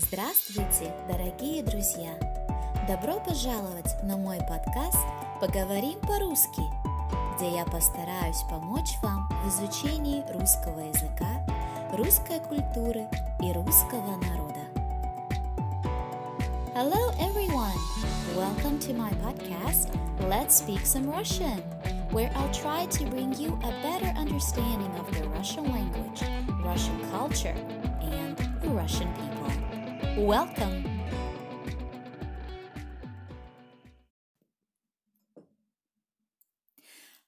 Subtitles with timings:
[0.00, 2.10] Здравствуйте, дорогие друзья!
[2.86, 4.96] Добро пожаловать на мой подкаст
[5.40, 6.62] «Поговорим по-русски»,
[7.34, 11.44] где я постараюсь помочь вам в изучении русского языка,
[11.94, 13.08] русской культуры
[13.42, 14.60] и русского народа.
[16.76, 17.76] Hello everyone!
[18.36, 19.90] Welcome to my podcast
[20.28, 21.60] Let's Speak Some Russian,
[22.12, 26.22] where I'll try to bring you a better understanding of the Russian language,
[26.62, 27.56] Russian culture,
[28.00, 29.27] and the Russian people.
[30.18, 30.82] Welcome!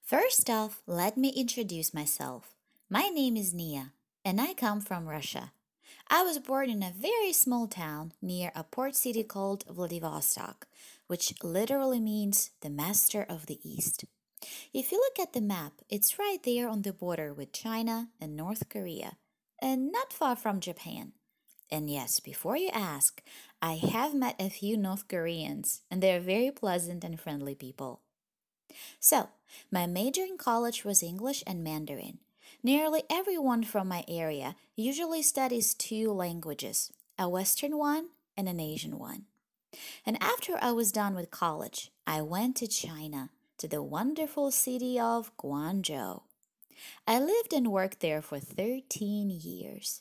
[0.03, 2.57] First off, let me introduce myself.
[2.91, 3.93] My name is Nia,
[4.25, 5.53] and I come from Russia.
[6.11, 10.67] I was born in a very small town near a port city called Vladivostok,
[11.07, 14.05] which literally means the master of the East.
[14.75, 18.35] If you look at the map, it's right there on the border with China and
[18.35, 19.17] North Korea,
[19.63, 21.13] and not far from Japan.
[21.71, 23.23] And yes, before you ask,
[23.63, 28.01] I have met a few North Koreans, and they're very pleasant and friendly people.
[28.99, 29.29] So,
[29.71, 32.19] my major in college was English and Mandarin.
[32.63, 38.99] Nearly everyone from my area usually studies two languages a Western one and an Asian
[38.99, 39.27] one.
[40.05, 44.99] And after I was done with college, I went to China, to the wonderful city
[44.99, 46.23] of Guangzhou.
[47.07, 50.01] I lived and worked there for 13 years.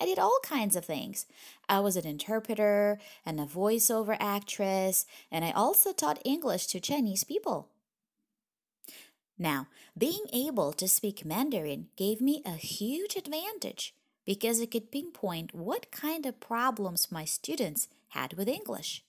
[0.00, 1.26] I did all kinds of things.
[1.68, 7.24] I was an interpreter and a voiceover actress, and I also taught English to Chinese
[7.24, 7.68] people.
[9.38, 15.54] Now, being able to speak Mandarin gave me a huge advantage because I could pinpoint
[15.54, 19.04] what kind of problems my students had with English.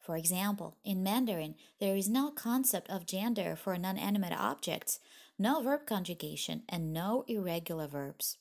[0.00, 5.00] For example, in Mandarin, there is no concept of gender for non animate objects,
[5.38, 8.36] no verb conjugation, and no irregular verbs.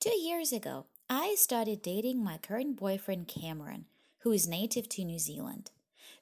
[0.00, 3.86] Two years ago, I started dating my current boyfriend Cameron,
[4.20, 5.70] who is native to New Zealand.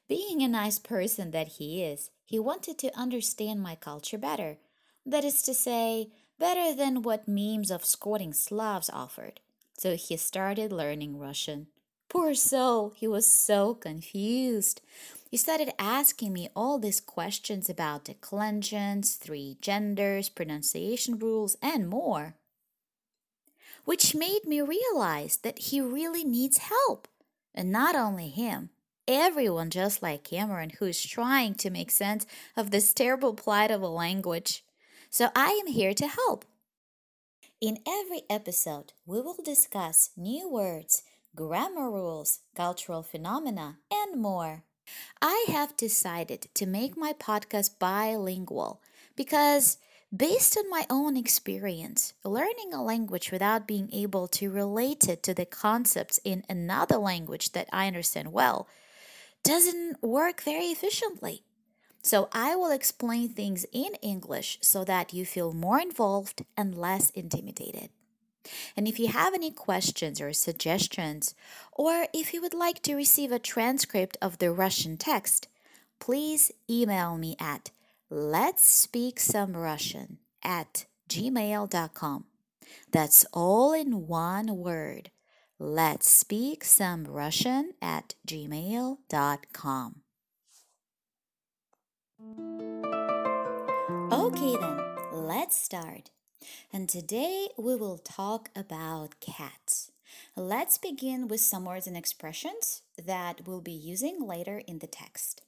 [0.09, 4.59] Being a nice person that he is, he wanted to understand my culture better.
[5.07, 9.41] That is to say, better than what memes of squatting Slavs offered.
[9.79, 11.69] So he started learning Russian.
[12.09, 14.81] Poor soul, he was so confused.
[15.31, 22.35] He started asking me all these questions about declensions, three genders, pronunciation rules, and more
[23.85, 27.09] which made me realize that he really needs help.
[27.55, 28.71] And not only him,
[29.07, 32.27] everyone just like Cameron who is trying to make sense
[32.57, 34.65] of this terrible plight of a language.
[35.11, 36.45] So I am here to help.
[37.61, 41.03] In every episode, we will discuss new words,
[41.37, 44.65] grammar rules, cultural phenomena, and more.
[45.21, 48.83] I have decided to make my podcast bilingual
[49.17, 49.79] because
[50.15, 55.33] Based on my own experience, learning a language without being able to relate it to
[55.33, 58.69] the concepts in another language that I understand well
[59.43, 61.45] doesn't work very efficiently.
[62.03, 67.09] So, I will explain things in English so that you feel more involved and less
[67.11, 67.89] intimidated.
[68.77, 71.35] And if you have any questions or suggestions,
[71.73, 75.49] or if you would like to receive a transcript of the Russian text,
[76.01, 77.71] please email me at
[78.13, 82.25] let's speak some Russian at gmail.com.
[82.91, 85.11] That's all in one word.
[85.59, 89.97] Let's speak some Russian at gmail.com.
[94.13, 94.81] Okay, then,
[95.13, 96.11] let's start.
[96.71, 99.91] And today we will talk about cats.
[100.37, 105.43] Let's begin with some words and expressions that we'll be using later in the text.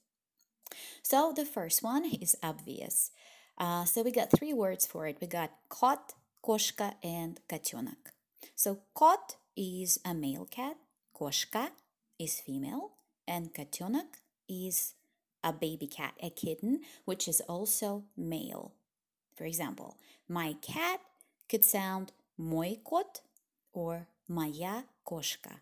[1.01, 3.11] So the first one is obvious.
[3.57, 5.17] Uh, so we got three words for it.
[5.19, 6.13] We got kot,
[6.43, 8.13] koshka, and котенок.
[8.55, 10.77] So kot is a male cat,
[11.13, 11.69] koshka
[12.17, 12.91] is female,
[13.27, 14.93] and котенок is
[15.43, 18.73] a baby cat, a kitten, which is also male.
[19.35, 19.97] For example,
[20.27, 20.99] my cat
[21.49, 23.21] could sound мой кот
[23.73, 25.61] or моя кошка.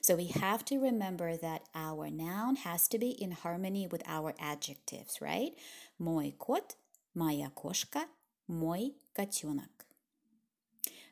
[0.00, 4.34] So we have to remember that our noun has to be in harmony with our
[4.38, 5.52] adjectives, right?
[5.98, 6.76] Мой кот,
[7.14, 8.06] моя кошка,
[8.46, 9.86] мой котенок.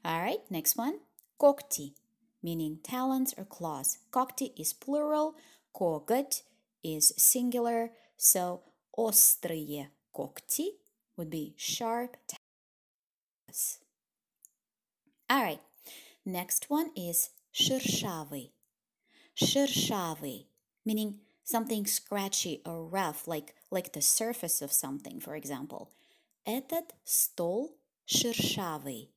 [0.05, 1.00] All right, next one.
[1.41, 1.94] Когти,
[2.43, 3.99] meaning talons or claws.
[4.12, 5.35] Когти is plural,
[5.75, 6.43] коготь
[6.82, 8.62] is singular, so
[8.97, 10.69] острые когти
[11.17, 13.79] would be sharp talons.
[15.29, 15.61] All right,
[16.25, 18.53] next one is шершавый
[19.35, 20.49] шершавый,
[20.85, 25.93] meaning something scratchy or rough, like, like the surface of something, for example.
[26.47, 29.11] Этот стол шершавый.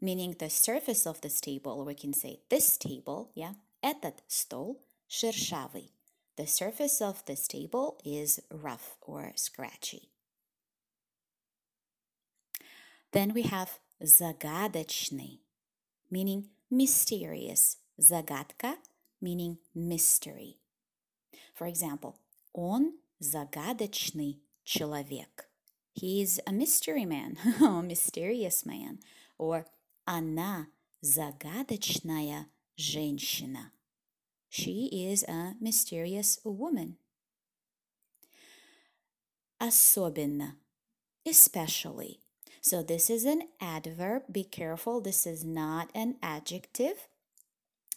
[0.00, 1.84] meaning the surface of this table.
[1.84, 3.54] We can say this table, yeah.
[3.82, 5.90] Этот стол шершавый.
[6.36, 10.10] The surface of this table is rough or scratchy.
[13.12, 15.40] Then we have загадочный,
[16.10, 17.78] meaning mysterious.
[17.98, 18.76] Загадка,
[19.20, 20.58] meaning mystery.
[21.54, 22.16] For example,
[22.52, 25.48] он загадочный человек.
[25.92, 28.98] He is a mystery man, a mysterious man.
[29.38, 29.66] Or
[30.06, 30.66] она
[31.02, 32.46] загадочная
[32.76, 33.72] женщина.
[34.48, 36.98] She is a mysterious woman.
[39.60, 40.56] Особенно,
[41.24, 42.20] especially.
[42.60, 44.24] So this is an adverb.
[44.30, 47.08] Be careful, this is not an adjective.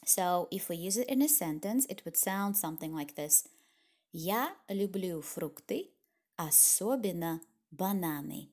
[0.06, 3.48] So if we use it in a sentence, it would sound something like this.
[4.12, 5.92] Я люблю фрукты,
[6.36, 8.50] особенно бананы.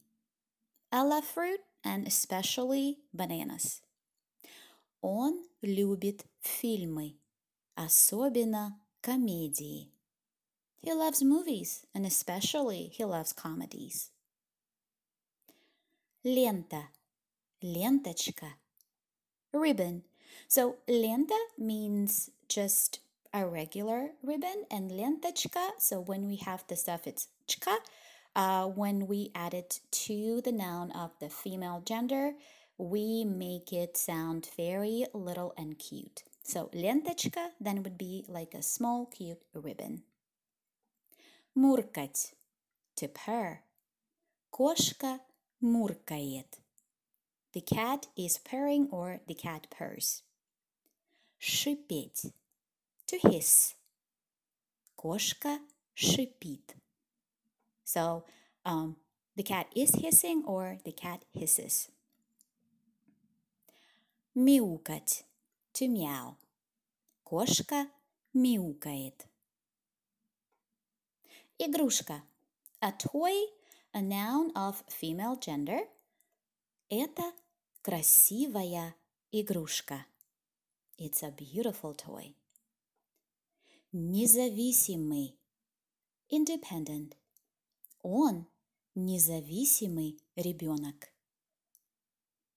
[0.92, 3.80] I love fruit and especially bananas.
[5.00, 7.16] Он любит фильмы,
[7.74, 9.92] особенно комедии.
[10.82, 14.10] He loves movies and especially he loves comedies.
[16.22, 16.88] Лента,
[17.62, 18.56] ленточка.
[19.52, 20.02] Ribbon.
[20.50, 23.00] So lenta means just
[23.32, 25.70] a regular ribbon and lentочка.
[25.78, 27.76] So when we have the suffix chka,
[28.34, 32.32] uh, when we add it to the noun of the female gender,
[32.78, 36.22] we make it sound very little and cute.
[36.42, 40.02] So ленточка then would be like a small cute ribbon.
[41.56, 42.32] Муркать,
[42.96, 43.60] to purr.
[44.52, 45.20] Кошка
[45.62, 46.60] муркает.
[47.52, 50.22] The cat is purring or the cat purrs.
[51.43, 52.31] Шипеть.
[53.07, 53.73] To hiss.
[54.95, 55.59] Кошка
[55.95, 56.75] шипит.
[57.83, 58.25] So
[58.63, 58.97] um,
[59.35, 61.89] the cat is hissing or the cat hisses.
[64.35, 65.23] Мяукать.
[65.73, 66.35] To meow.
[67.23, 67.87] Кошка
[68.35, 69.25] мяукает.
[71.57, 72.21] Игрушка.
[72.81, 73.33] A toy
[73.95, 75.87] a noun of female gender.
[76.87, 77.23] Это
[77.81, 78.93] красивая
[79.31, 80.05] игрушка.
[81.00, 82.34] It's a beautiful toy.
[83.94, 85.36] Независимый.
[86.30, 87.14] Independent.
[88.02, 88.46] Он
[88.94, 91.12] независимый ребенок.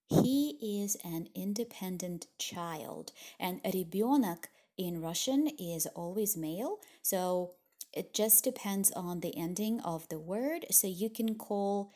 [0.09, 3.11] He is an independent child.
[3.39, 6.79] And ребенок in Russian is always male.
[7.01, 7.55] So
[7.93, 10.65] it just depends on the ending of the word.
[10.71, 11.91] So you can call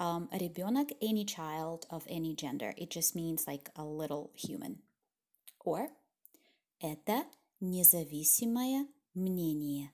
[0.00, 2.72] um, ребенок any child of any gender.
[2.76, 4.78] It just means like a little human.
[5.64, 5.90] Or
[6.80, 7.24] это
[7.60, 9.92] независимое мнение.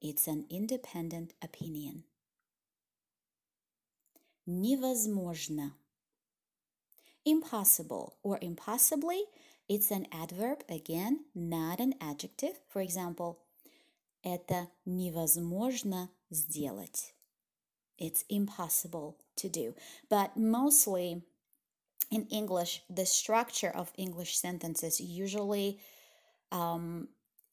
[0.00, 2.04] It's an independent opinion.
[4.46, 5.74] Невозможно.
[7.24, 9.24] Impossible or impossibly,
[9.68, 12.60] it's an adverb, again, not an adjective.
[12.68, 13.38] For example,
[14.26, 17.14] Это невозможно сделать.
[17.96, 19.74] It's impossible to do.
[20.10, 21.22] But mostly
[22.10, 25.80] in English, the structure of English sentences usually
[26.52, 27.08] um,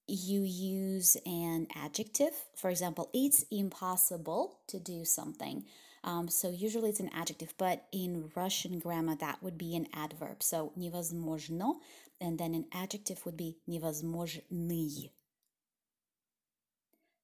[0.07, 2.33] you use an adjective.
[2.55, 5.65] For example, it's impossible to do something.
[6.03, 10.43] Um, so usually it's an adjective, but in Russian grammar, that would be an adverb.
[10.43, 11.75] So невозможно,
[12.19, 15.11] and then an adjective would be невозможный.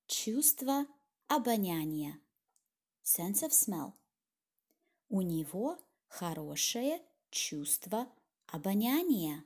[0.08, 0.88] Чувство
[1.30, 2.20] обоняния.
[3.04, 3.96] Sense of smell.
[5.10, 5.78] У него
[6.08, 7.00] хорошее
[7.35, 8.07] чувство
[8.47, 9.45] обоняния.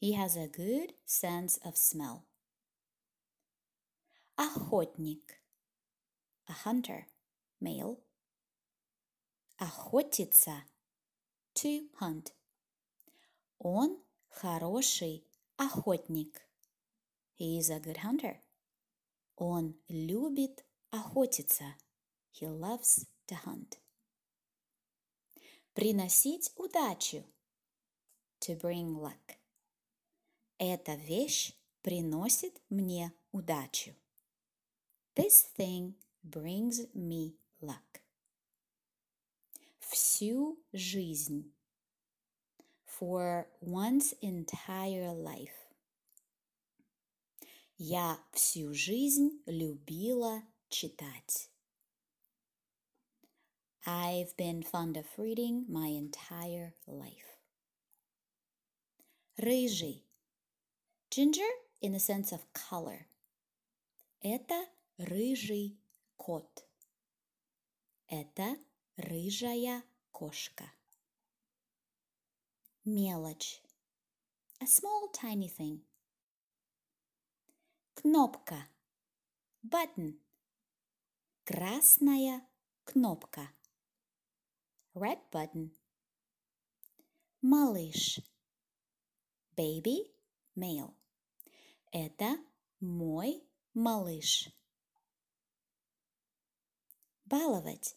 [0.00, 2.26] He has a good sense of smell.
[4.36, 5.40] Охотник.
[6.48, 7.06] A hunter,
[7.60, 8.00] male.
[9.58, 10.64] Охотиться.
[11.54, 12.32] To hunt.
[13.60, 15.24] Он хороший
[15.56, 16.42] охотник.
[17.38, 18.40] He is a good hunter.
[19.36, 21.76] Он любит охотиться.
[22.32, 23.78] He loves to hunt.
[25.74, 27.24] Приносить удачу.
[28.38, 29.36] To bring luck.
[30.56, 31.52] Эта вещь
[31.82, 33.92] приносит мне удачу.
[35.16, 38.02] This thing brings me luck.
[39.80, 41.52] Всю жизнь.
[42.86, 45.50] For one's entire life.
[47.76, 51.50] Я всю жизнь любила читать.
[53.85, 57.37] I've been fond of reading my entire life.
[59.39, 60.03] Рыжий.
[61.09, 61.49] Ginger
[61.81, 63.07] in the sense of color.
[64.21, 64.67] Это
[64.97, 65.77] рыжий
[66.17, 66.65] кот.
[68.07, 68.57] Это
[68.97, 70.71] рыжая кошка.
[72.83, 73.61] Мелочь.
[74.61, 75.79] A small tiny thing.
[77.95, 78.67] Кнопка.
[79.63, 80.19] Button.
[81.45, 82.45] Красная
[82.83, 83.49] кнопка.
[84.93, 85.71] Red button.
[87.41, 88.19] Малыш.
[89.55, 90.11] Baby,
[90.55, 90.93] male.
[91.93, 92.37] Это
[92.79, 93.43] мой
[93.73, 94.49] малыш.
[97.25, 97.95] Баловать.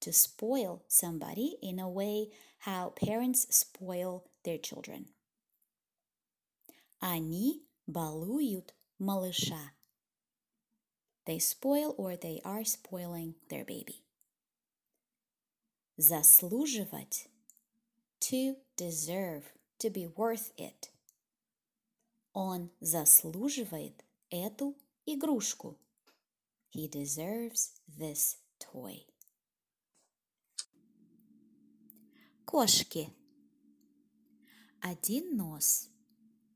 [0.00, 5.06] To spoil somebody in a way how parents spoil their children.
[7.00, 9.72] Они балуют малыша.
[11.26, 14.04] They spoil or they are spoiling their baby.
[16.01, 17.27] Заслуживать.
[18.21, 19.43] To deserve,
[19.79, 20.89] to be worth it.
[22.31, 25.77] Он заслуживает эту игрушку.
[26.73, 29.05] He deserves this toy.
[32.45, 33.09] Кошки.
[34.79, 35.89] Один нос,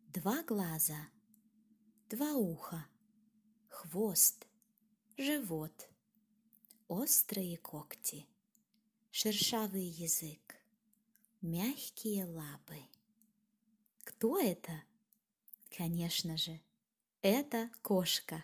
[0.07, 1.09] два глаза,
[2.09, 2.87] два уха,
[3.67, 4.47] хвост,
[5.17, 5.89] живот,
[6.87, 8.25] острые когти,
[9.15, 10.55] шершавый язык,
[11.41, 12.79] мягкие лапы.
[14.03, 14.83] Кто это?
[15.77, 16.59] Конечно же,
[17.21, 18.43] это кошка.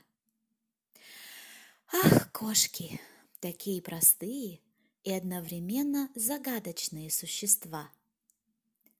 [1.92, 3.02] Ах, кошки,
[3.40, 4.62] такие простые
[5.04, 7.90] и одновременно загадочные существа.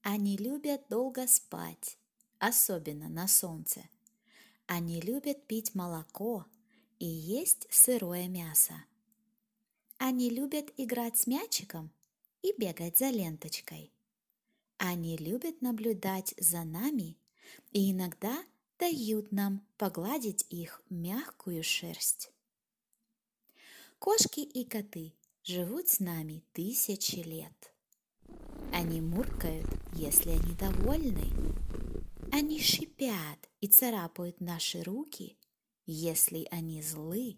[0.02, 1.98] Они любят долго спать,
[2.40, 3.88] особенно на солнце.
[4.66, 6.46] Они любят пить молоко
[6.98, 8.74] и есть сырое мясо.
[10.02, 11.92] Они любят играть с мячиком
[12.40, 13.92] и бегать за ленточкой.
[14.78, 17.18] Они любят наблюдать за нами
[17.72, 18.42] и иногда
[18.78, 22.32] дают нам погладить их мягкую шерсть.
[23.98, 25.12] Кошки и коты
[25.44, 27.74] живут с нами тысячи лет.
[28.72, 31.30] Они муркают, если они довольны.
[32.32, 35.36] Они шипят и царапают наши руки,
[35.84, 37.36] если они злы.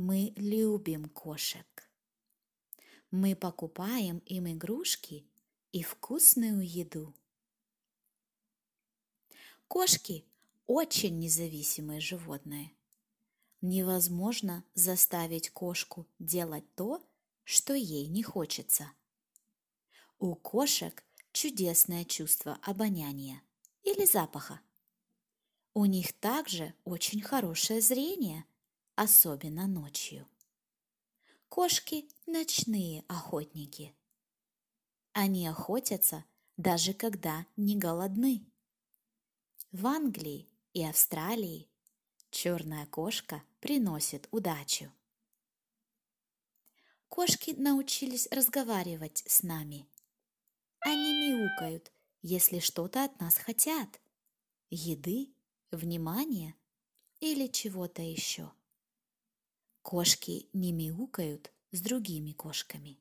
[0.00, 1.90] Мы любим кошек.
[3.10, 5.26] Мы покупаем им игрушки
[5.72, 7.16] и вкусную еду.
[9.66, 10.24] Кошки–
[10.68, 12.70] очень независимые животные.
[13.60, 17.04] Невозможно заставить кошку делать то,
[17.42, 18.92] что ей не хочется.
[20.20, 21.02] У кошек
[21.32, 23.42] чудесное чувство обоняния
[23.82, 24.60] или запаха.
[25.74, 28.44] У них также очень хорошее зрение,
[28.98, 30.26] особенно ночью.
[31.48, 33.94] Кошки– ночные охотники.
[35.12, 36.24] Они охотятся
[36.56, 38.44] даже когда не голодны.
[39.70, 41.70] В Англии и Австралии
[42.30, 44.92] черная кошка приносит удачу.
[47.06, 49.88] Кошки научились разговаривать с нами.
[50.80, 54.00] Они мяукают, если что-то от нас хотят.
[54.70, 55.32] Еды,
[55.70, 56.56] внимания
[57.20, 58.50] или чего-то еще.
[59.90, 63.00] Кошки не мяукают с другими кошками.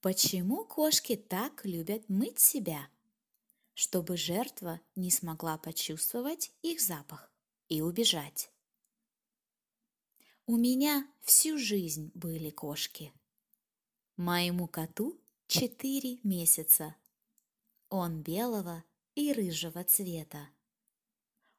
[0.00, 2.90] Почему кошки так любят мыть себя?
[3.74, 7.30] чтобы жертва не смогла почувствовать их запах
[7.68, 8.50] и убежать.
[10.46, 13.12] У меня всю жизнь были кошки.
[14.16, 16.96] Моему коту четыре месяца.
[17.90, 18.82] Он белого
[19.14, 20.48] и рыжего цвета.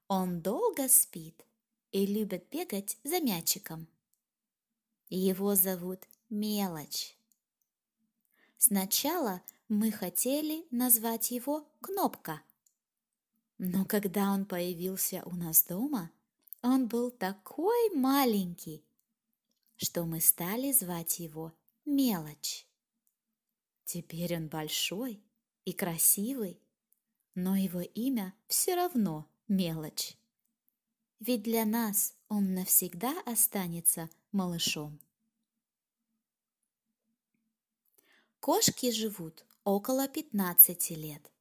[0.09, 1.46] Он долго спит
[1.97, 3.87] и любит бегать за мячиком.
[5.09, 7.17] Его зовут Мелочь.
[8.57, 12.41] Сначала– мы хотели назвать его Кнопка.
[13.57, 16.11] Но когда он появился у нас дома,
[16.61, 18.85] он был такой маленький,
[19.75, 21.53] что мы стали звать его
[21.85, 22.65] Мелочь.
[23.83, 25.21] Теперь он большой
[25.65, 26.61] и красивый,
[27.35, 30.17] но его имя все равно Мелочь.
[31.19, 34.99] Ведь для нас он навсегда останется малышом.
[38.39, 41.31] Кошки живут около 15 лет.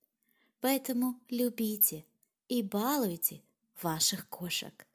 [0.60, 2.04] Поэтому любите
[2.48, 3.42] и балуйте
[3.82, 4.86] ваших кошек.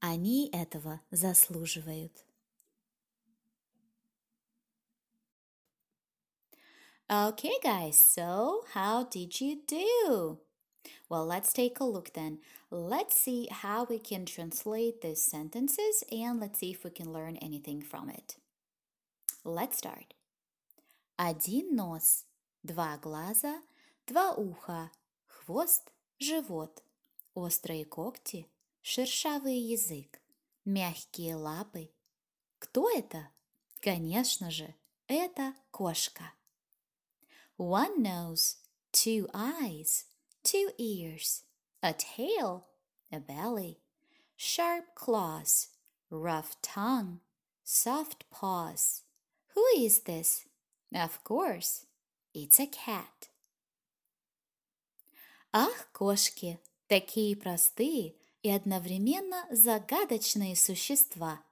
[0.00, 2.24] Они этого заслуживают.
[7.10, 10.38] Okay, guys, so how did you do?
[11.09, 12.39] Well, let's take a look then.
[12.71, 17.37] Let's see how we can translate these sentences and let's see if we can learn
[17.37, 18.35] anything from it.
[19.43, 20.13] Let's start.
[21.17, 22.25] Один нос,
[22.63, 23.61] два глаза,
[24.07, 24.91] два уха,
[25.27, 26.83] хвост, живот,
[27.35, 28.47] острые когти,
[28.81, 30.19] шершавый язык,
[30.65, 31.91] мягкие лапы.
[32.59, 33.29] Кто это?
[33.81, 34.73] Конечно же,
[35.07, 36.33] Это кошка.
[37.57, 38.55] One nose,
[38.91, 40.05] two eyes,
[40.50, 41.42] two ears,
[41.82, 42.64] a tail,
[43.12, 43.80] a belly,
[44.34, 45.68] sharp claws,
[46.10, 47.20] rough tongue,
[47.64, 49.02] soft paws.
[49.54, 50.46] Who is this?
[50.94, 51.84] Of course,
[52.32, 53.28] it's a cat.
[55.52, 61.42] Ах, кошки, такие простые и одновременно загадочные существа.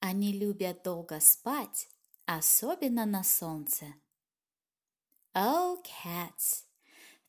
[0.00, 1.88] Они любят долго спать,
[2.26, 3.86] особенно на солнце.
[5.34, 6.67] Oh, cats!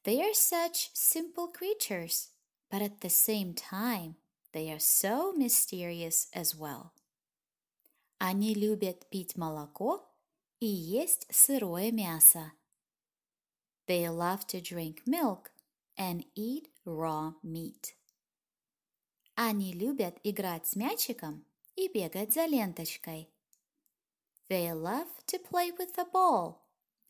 [0.04, 2.30] They are such simple creatures,
[2.70, 4.16] but at the same time,
[4.52, 6.92] they are so mysterious as well.
[8.18, 10.06] Они любят пить молоко
[10.60, 12.52] и есть сырое мясо.
[13.86, 15.50] They love to drink milk
[15.98, 17.94] and eat raw meat.
[19.36, 21.44] Они любят играть с мячиком
[21.76, 23.28] и бегать за ленточкой.
[24.48, 26.60] They love to play with a ball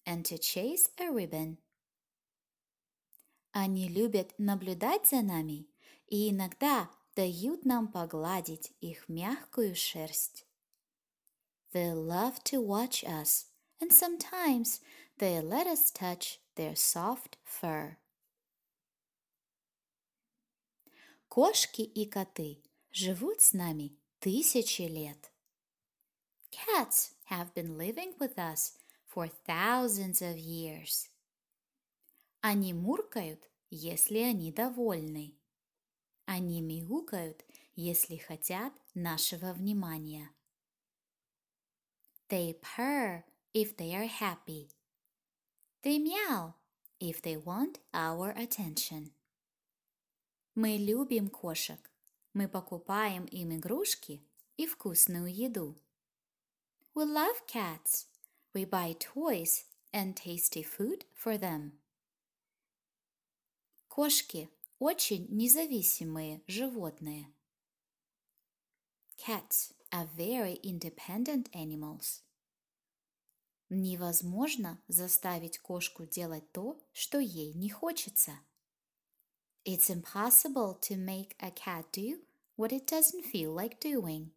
[0.06, 1.58] and to chase a ribbon.
[3.51, 5.67] Они любят наблюдать за нами
[6.07, 10.45] и иногда дают нам погладить их мягкую шерсть.
[11.73, 13.47] They love to watch us,
[13.79, 14.81] and sometimes
[15.19, 17.97] they let us touch their soft fur.
[21.27, 25.31] Кошки и коты живут с нами тысячи лет.
[26.51, 28.73] Cats have been living with us
[29.05, 31.08] for thousands of years.
[32.41, 35.37] Они муркают, если они довольны.
[36.25, 40.29] Они мяукают, если хотят нашего внимания.
[42.29, 44.69] They purr if they are happy.
[45.83, 46.53] They meow
[46.99, 49.11] if they want our attention.
[50.55, 51.91] Мы любим кошек.
[52.33, 54.23] Мы покупаем им игрушки
[54.55, 55.75] и вкусную еду.
[56.93, 58.07] We love cats.
[58.53, 61.79] We buy toys and tasty food for them.
[63.89, 67.33] Кошки очень независимые животные.
[69.17, 72.21] Cats are very independent animals.
[73.67, 78.39] Невозможно заставить кошку делать то, что ей не хочется.
[79.65, 82.23] It's impossible to make a cat do
[82.57, 84.31] what it doesn't feel like doing.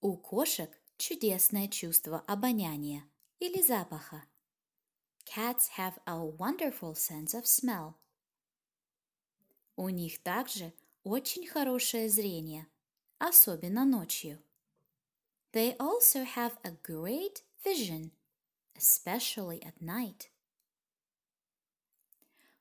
[0.00, 3.04] У кошек чудесное чувство обоняния
[3.40, 4.24] или запаха.
[5.26, 7.96] Cats have a wonderful sense of smell.
[9.76, 10.72] У них также
[11.04, 12.66] очень хорошее зрение,
[13.18, 14.38] особенно ночью.
[15.52, 18.12] They also have a great vision,
[18.76, 20.30] especially at night.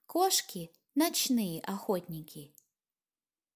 [0.08, 2.54] Кошки– ночные охотники.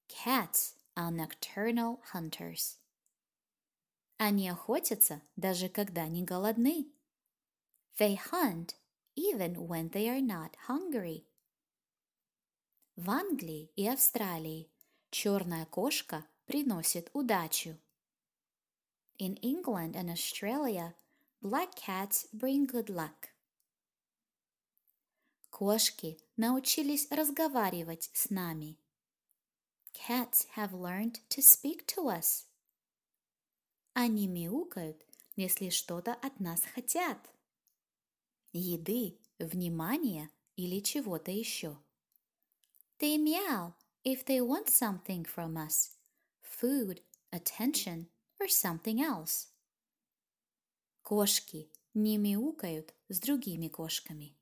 [0.08, 2.78] Cats are nocturnal hunters.
[4.18, 6.92] Они охотятся, даже когда не голодны.
[7.98, 8.76] They hunt
[9.20, 11.26] even when they are not hungry.
[12.96, 14.70] В Англии и Австралии
[15.12, 17.78] черная кошка приносит удачу.
[19.18, 20.96] In England and Australia,
[21.42, 23.30] black cats bring good luck.
[25.50, 28.78] Кошки научились разговаривать с нами.
[29.94, 32.46] Cats have learned to speak to us.
[33.94, 35.06] Они мяукают,
[35.36, 37.18] если что-то от нас хотят.
[38.52, 41.78] Еды, внимания или чего-то еще.
[43.00, 45.98] They meow if they want something from us.
[46.42, 48.08] Food, attention
[48.40, 49.48] or something else.
[51.02, 54.36] Кошки не мяукают с другими кошками.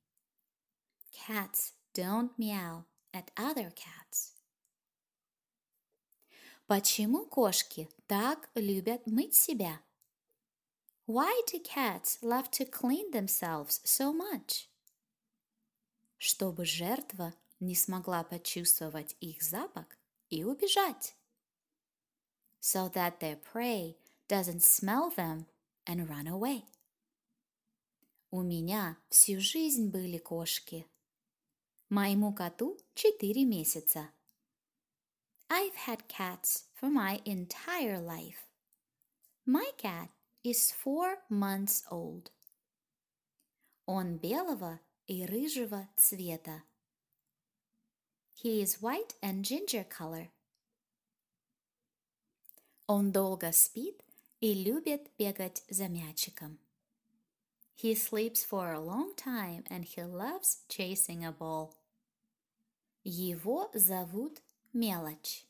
[1.12, 4.34] Cats don't meow at other cats.
[6.68, 9.82] Почему кошки так любят мыть себя?
[11.07, 14.69] Why do cats love to clean themselves so much?
[16.19, 19.87] Чтобы жертва не смогла почувствовать их запах
[20.31, 21.15] и убежать.
[22.61, 23.97] So that their prey
[24.29, 25.47] doesn't smell them
[25.87, 26.65] and run away.
[28.31, 30.87] У меня всю жизнь были кошки.
[31.91, 34.09] Моему коту четыре месяца.
[35.51, 38.49] I've had cats for my entire life.
[39.45, 40.09] My cat
[40.47, 42.31] is four months old.
[43.87, 46.63] Он белого и рыжего цвета.
[48.35, 50.31] He is white and ginger color.
[52.87, 54.03] Он долго спит
[54.41, 56.59] и любит бегать за мячиком.
[57.75, 61.75] He sleeps for a long time and he loves chasing a ball.
[63.05, 64.41] Его зовут
[64.73, 65.45] Мелочь.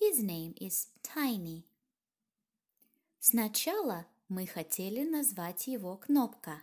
[0.00, 1.64] His name is Tiny.
[3.25, 6.61] Сначала Мы хотели назвать его Кнопка.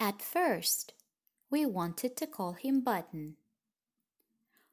[0.00, 0.94] At first,
[1.48, 3.36] we wanted to call him Button.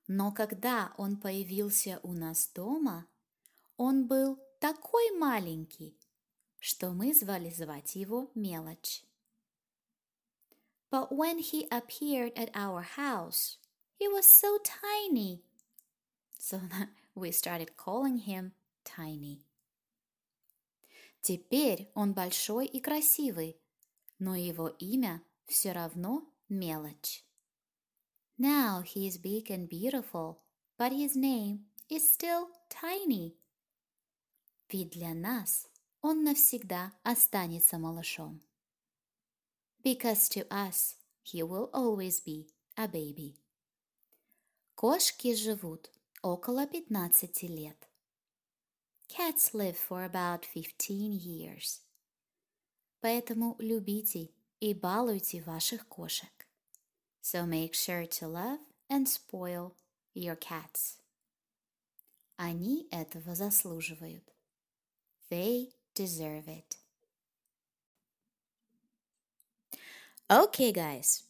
[0.08, 3.06] Но когда он появился у нас дома,
[3.78, 5.96] он был такой маленький,
[6.58, 9.04] что мы звали звать его Мелочь.
[10.90, 13.60] But when he appeared at our house,
[14.00, 15.44] he was so tiny.
[16.40, 16.60] So
[17.14, 19.46] we started calling him Tiny.
[21.24, 23.58] Теперь он большой и красивый,
[24.20, 27.26] но его имя все равно мелочь.
[28.38, 30.42] Now he is big and beautiful,
[30.78, 33.38] but his name is still tiny.
[34.68, 35.70] Ведь для нас
[36.02, 38.42] он навсегда останется малышом.
[39.82, 43.40] Because to us he will always be a baby.
[44.76, 45.90] Кошки живут
[46.22, 47.93] около 15 лет.
[49.13, 51.81] Cats live for about 15 years.
[53.01, 56.47] Поэтому любите и балуйте ваших кошек.
[57.21, 59.75] So make sure to love and spoil
[60.15, 60.99] your cats.
[62.37, 64.33] Они этого заслуживают.
[65.31, 66.77] They deserve it.
[70.31, 71.25] Okay, guys.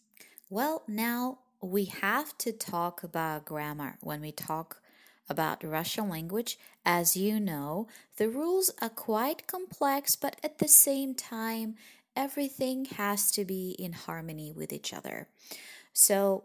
[0.50, 4.80] Well, now we have to talk about grammar when we talk
[5.29, 6.57] about Russian language.
[6.85, 11.75] As you know, the rules are quite complex, but at the same time,
[12.15, 15.27] everything has to be in harmony with each other.
[15.93, 16.43] So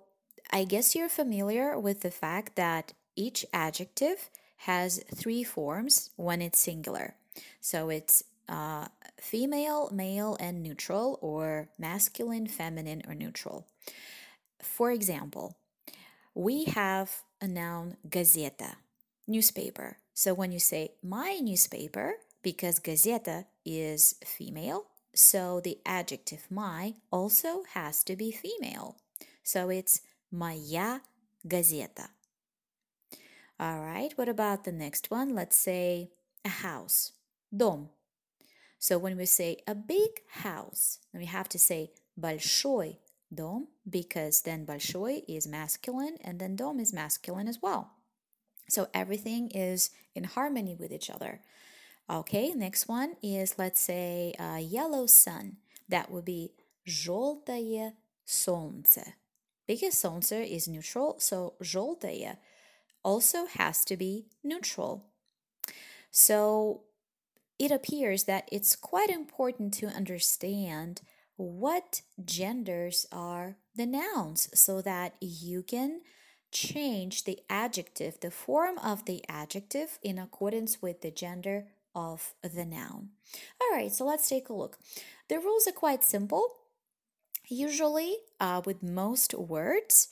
[0.50, 6.58] I guess you're familiar with the fact that each adjective has three forms when it's
[6.58, 7.14] singular.
[7.60, 8.86] So it's uh,
[9.20, 13.66] female, male, and neutral, or masculine, feminine, or neutral.
[14.62, 15.56] For example,
[16.34, 18.75] we have a noun gazeta,
[19.27, 19.97] newspaper.
[20.13, 27.63] So when you say my newspaper, because gazeta is female, so the adjective my also
[27.73, 28.97] has to be female.
[29.43, 31.01] So it's моя
[31.47, 32.09] газета.
[33.59, 35.35] All right, what about the next one?
[35.35, 36.11] Let's say
[36.43, 37.11] a house,
[37.55, 37.89] дом.
[38.79, 42.97] So when we say a big house, we have to say большой
[43.33, 47.91] дом because then большой is masculine and then дом is masculine as well.
[48.69, 51.41] So everything is in harmony with each other.
[52.09, 55.57] Okay, next one is let's say a yellow sun.
[55.89, 56.53] That would be
[56.87, 57.93] желтое
[58.25, 59.15] солнце
[59.67, 62.37] because солнце is neutral, so желтое
[63.03, 65.05] also has to be neutral.
[66.11, 66.83] So
[67.59, 71.01] it appears that it's quite important to understand
[71.38, 76.00] what genders are the nouns so that you can
[76.50, 82.64] change the adjective, the form of the adjective in accordance with the gender of the
[82.64, 83.10] noun.
[83.60, 84.78] All right, so let's take a look.
[85.28, 86.48] The rules are quite simple.
[87.48, 90.08] Usually, uh, with most words,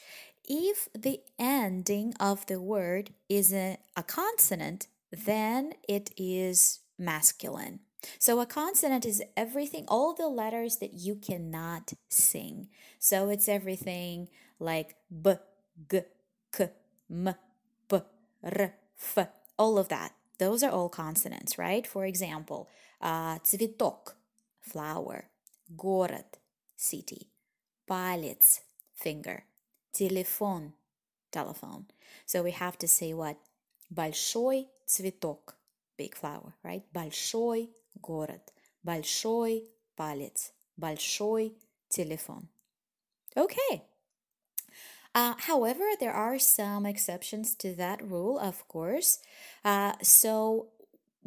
[0.48, 7.80] if the ending of the word is a, a consonant, then it is masculine.
[8.17, 12.67] So a consonant is everything, all the letters that you cannot sing.
[12.99, 15.33] So it's everything like b,
[15.89, 16.01] g,
[16.51, 16.69] k,
[17.09, 17.35] m,
[17.87, 17.97] p,
[18.43, 20.13] r, f, all of that.
[20.39, 21.85] Those are all consonants, right?
[21.85, 22.67] For example,
[22.99, 24.15] uh, цветок,
[24.59, 25.25] flower,
[25.75, 26.39] город,
[26.75, 27.27] city.
[27.87, 28.61] Палец,
[28.95, 29.43] finger.
[29.93, 30.73] Телефон,
[31.31, 31.85] telephone.
[32.25, 33.37] So we have to say what?
[33.93, 35.55] Большой цветок,
[35.97, 36.83] big flower, right?
[36.93, 37.69] Большой
[38.01, 38.53] город.
[38.83, 40.53] Большой палец.
[40.77, 41.55] Большой
[41.89, 42.47] телефон.
[43.35, 43.83] Okay.
[45.13, 49.19] Uh, however, there are some exceptions to that rule, of course.
[49.63, 50.67] Uh, so,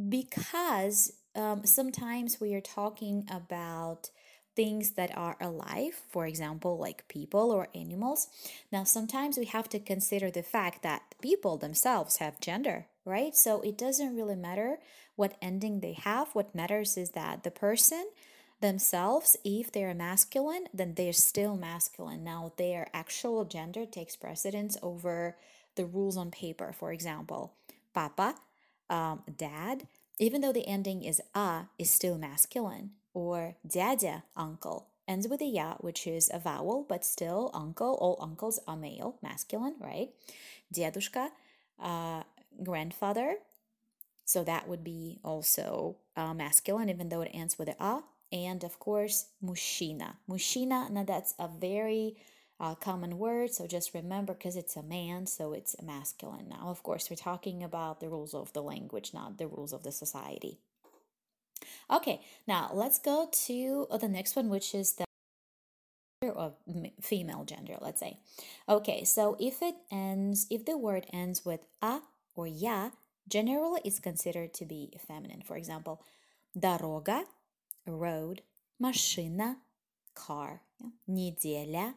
[0.09, 4.11] because um, sometimes we are talking about
[4.57, 8.29] things that are alive, for example, like people or animals.
[8.71, 13.35] Now, sometimes we have to consider the fact that people themselves have gender, right?
[13.35, 14.79] So it doesn't really matter
[15.20, 16.30] what ending they have.
[16.34, 18.08] What matters is that the person
[18.62, 22.24] themselves, if they're masculine, then they're still masculine.
[22.24, 25.36] Now, their actual gender takes precedence over
[25.76, 26.72] the rules on paper.
[26.72, 27.54] For example,
[27.94, 28.36] papa,
[28.90, 29.88] um, dad,
[30.20, 35.46] even though the ending is a, is still masculine or dada, uncle, ends with a
[35.46, 37.98] ya, which is a vowel, but still uncle.
[38.00, 40.12] All uncles are male, masculine, right?
[40.74, 41.30] Dedushka,
[41.82, 42.24] uh,
[42.64, 43.36] grandfather.
[44.30, 48.04] So that would be also uh, masculine, even though it ends with a a.
[48.32, 50.18] And of course, mushina.
[50.30, 52.16] Mushina, now that's a very
[52.60, 56.48] uh, common word, so just remember because it's a man, so it's masculine.
[56.48, 59.82] Now, of course, we're talking about the rules of the language, not the rules of
[59.82, 60.60] the society.
[61.90, 65.06] Okay, now let's go to the next one, which is the
[66.22, 66.54] or
[67.02, 68.20] female gender, let's say.
[68.68, 72.02] Okay, so if it ends, if the word ends with a
[72.36, 72.92] or ya,
[73.29, 75.43] generally it's considered to be feminine.
[75.43, 76.03] For example,
[76.59, 77.25] дорога,
[77.87, 78.43] road,
[78.79, 79.59] машина,
[80.15, 80.61] car,
[81.09, 81.95] неделя,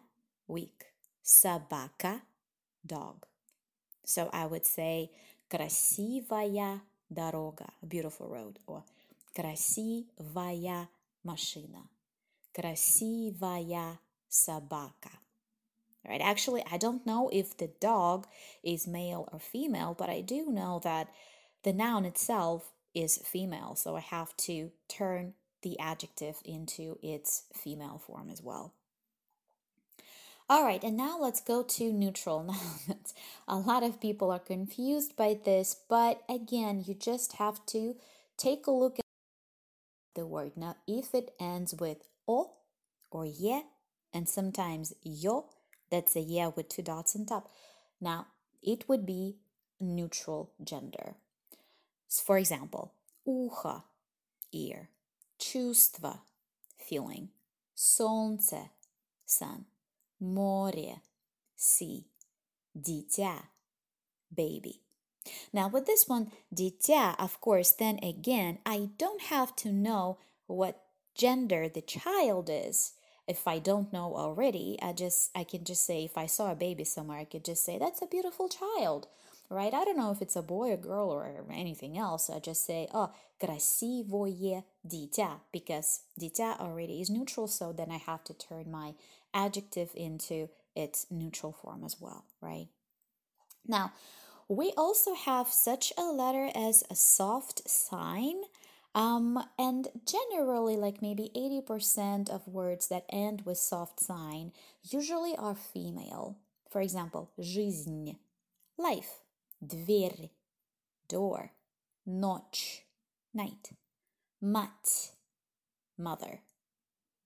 [0.47, 0.85] week,
[1.23, 2.21] собака,
[2.85, 3.25] dog.
[4.05, 5.11] So I would say
[5.49, 8.83] красивая дорога, beautiful road, or
[9.35, 10.89] красивая
[11.23, 11.89] машина,
[12.53, 15.11] красивая собака.
[16.08, 16.20] Right?
[16.20, 18.26] Actually, I don't know if the dog
[18.64, 21.08] is male or female, but I do know that
[21.62, 28.02] the noun itself is female, so I have to turn the adjective into its female
[28.04, 28.74] form as well.
[30.48, 32.42] All right, and now let's go to neutral
[32.88, 33.14] nouns.
[33.48, 37.96] a lot of people are confused by this, but again, you just have to
[38.36, 39.04] take a look at
[40.14, 40.52] the word.
[40.56, 42.54] Now, if it ends with o
[43.10, 43.62] or ye,
[44.12, 45.46] and sometimes yo,
[45.91, 47.49] that's a yeah with two dots on top.
[47.99, 48.27] Now,
[48.61, 49.37] it would be
[49.79, 51.15] neutral gender.
[52.09, 52.93] For example,
[53.27, 53.83] ухо,
[54.51, 54.89] ear,
[55.39, 56.19] чувство,
[56.77, 57.29] feeling,
[57.75, 58.69] солнце,
[59.25, 59.65] sun,
[60.19, 61.01] море,
[61.55, 62.05] sea,
[62.75, 63.43] дитя,
[64.33, 64.81] baby.
[65.51, 70.83] Now, with this one, дитя, of course, then again, I don't have to know what
[71.15, 72.93] gender the child is.
[73.27, 76.55] If I don't know already, I just I can just say if I saw a
[76.55, 79.07] baby somewhere, I could just say that's a beautiful child,
[79.49, 79.73] right?
[79.73, 82.29] I don't know if it's a boy or girl or anything else.
[82.29, 83.11] I just say, oh,
[83.41, 88.93] красивое дитя, because дитя already is neutral, so then I have to turn my
[89.33, 92.67] adjective into its neutral form as well, right?
[93.67, 93.91] Now,
[94.47, 98.35] we also have such a letter as a soft sign.
[98.95, 104.53] Um, and generally, like maybe 80% of words that end with soft sign
[104.89, 106.37] usually are female.
[106.69, 108.17] For example, жизнь,
[108.77, 109.21] life,
[109.63, 110.29] дверь,
[111.07, 111.51] door,
[112.05, 112.85] ночь,
[113.33, 113.71] night,
[114.41, 115.11] мать,
[115.97, 116.41] mother,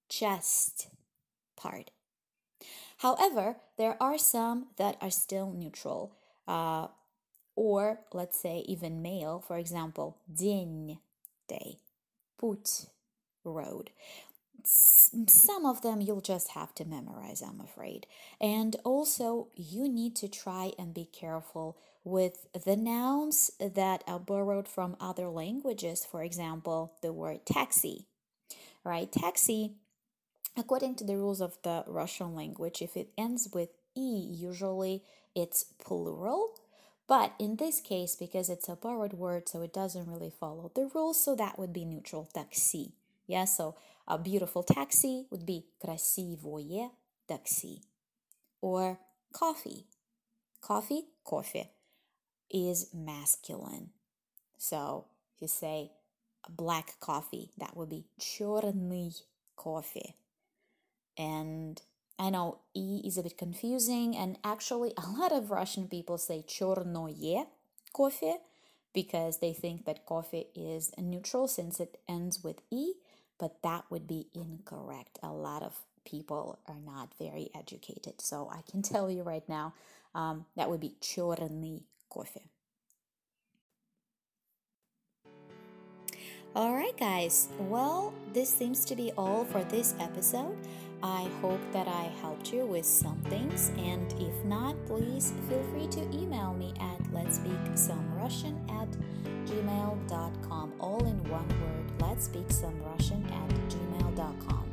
[0.09, 0.89] chest,
[1.55, 1.91] part.
[2.97, 6.15] However, there are some that are still neutral,
[6.47, 6.87] uh,
[7.55, 9.39] or let's say even male.
[9.39, 10.99] For example, день,
[11.48, 11.78] day,
[12.38, 12.86] put,
[13.44, 13.90] road.
[14.64, 18.06] Some of them you'll just have to memorize, I'm afraid.
[18.40, 24.66] And also, you need to try and be careful with the nouns that are borrowed
[24.68, 26.04] from other languages.
[26.04, 28.06] For example, the word taxi,
[28.84, 29.10] right?
[29.10, 29.76] Taxi
[30.56, 35.02] According to the rules of the Russian language, if it ends with e, usually
[35.34, 36.54] it's plural.
[37.07, 40.89] But in this case, because it's a borrowed word, so it doesn't really follow the
[40.93, 42.93] rules, so that would be neutral, taxi.
[43.27, 43.75] Yeah, so
[44.07, 46.91] a beautiful taxi would be красивое
[47.27, 47.81] такси.
[48.61, 48.99] Or
[49.33, 49.87] coffee.
[50.61, 51.69] Coffee, coffee,
[52.49, 53.89] is masculine.
[54.57, 55.91] So if you say
[56.49, 59.13] black coffee, that would be черный
[59.55, 60.15] кофе.
[61.17, 61.81] And
[62.18, 66.44] I know E is a bit confusing, and actually, a lot of Russian people say
[66.46, 67.46] chornoye
[67.92, 68.36] coffee
[68.94, 72.94] because they think that coffee is neutral since it ends with E,
[73.38, 75.18] but that would be incorrect.
[75.22, 79.74] A lot of people are not very educated, so I can tell you right now
[80.14, 82.48] um, that would be chorny coffee.
[86.54, 90.56] All right, guys, well, this seems to be all for this episode.
[91.06, 95.86] I hope that I helped you with some things, and if not, please feel free
[95.86, 98.88] to email me at let's speak some Russian at
[99.46, 100.72] gmail.com.
[100.80, 104.64] All in one word, let's speak some Russian at gmail.com.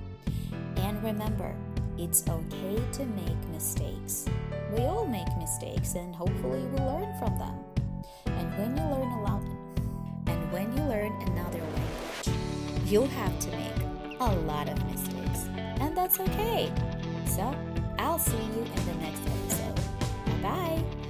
[0.78, 1.54] And remember,
[2.00, 4.26] it's okay to make mistakes.
[4.76, 7.60] We all make mistakes, and hopefully, we learn from them.
[8.26, 9.44] And when you learn a lot,
[10.26, 15.13] and when you learn another language, you'll have to make a lot of mistakes
[15.84, 16.72] and that's okay.
[17.26, 17.54] So,
[18.00, 19.76] I'll see you in the next episode.
[20.26, 21.03] Bye bye.